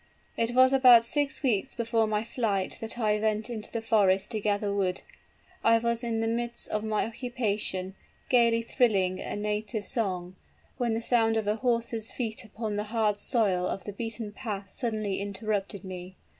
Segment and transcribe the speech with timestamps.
[0.35, 4.39] "It was about six weeks before my flight that I went into the forest to
[4.39, 5.01] gather wood.
[5.63, 7.93] I was in the midst of my occupation,
[8.27, 10.37] gayly thrilling a native song,
[10.79, 14.71] when the sound of a horse's feet upon the hard soil of the beaten path
[14.71, 16.15] suddenly interrupted me.